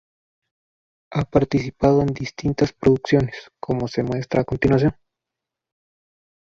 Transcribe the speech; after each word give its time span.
Ha 1.13 1.25
participado 1.25 2.01
en 2.01 2.07
distintas 2.07 2.73
producciones, 2.73 3.51
como 3.59 3.87
se 3.87 4.01
muestra 4.01 4.41
a 4.41 4.45
continuación. 4.45 4.95